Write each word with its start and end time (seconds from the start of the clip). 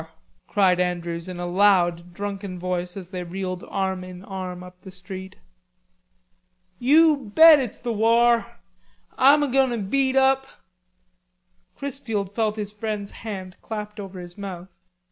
cried 0.47 0.79
Andrews 0.79 1.29
in 1.29 1.39
a 1.39 1.45
loud 1.45 2.11
drunken 2.11 2.57
voice 2.57 2.97
as 2.97 3.09
they 3.09 3.21
reeled 3.23 3.63
arm 3.69 4.03
in 4.03 4.25
arm 4.25 4.63
up 4.63 4.81
the 4.81 4.89
street. 4.89 5.35
"You 6.79 7.31
bet 7.35 7.59
it's 7.59 7.79
the 7.79 7.93
war.... 7.93 8.57
Ah'm 9.19 9.43
a 9.43 9.47
goin' 9.47 9.69
to 9.69 9.77
beat 9.77 10.15
up...." 10.15 10.47
Chrisfield 11.77 12.33
felt 12.33 12.55
his 12.55 12.73
friend's 12.73 13.11
hand 13.11 13.57
clapped 13.61 13.99
over 13.99 14.19
his 14.19 14.39
mouth. 14.39 14.69